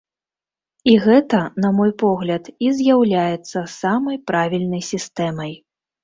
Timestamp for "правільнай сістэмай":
4.31-5.53